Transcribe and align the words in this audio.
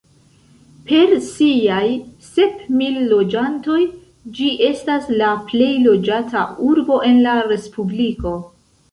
Per 0.85 1.11
siaj 1.25 1.89
sep 2.29 2.63
mil 2.79 2.95
loĝantoj 3.11 3.77
ĝi 4.37 4.47
estas 4.69 5.05
la 5.19 5.29
plej 5.51 5.67
loĝata 5.89 6.47
urbo 6.69 6.97
en 7.11 7.21
la 7.27 7.35
respubliko. 7.53 8.33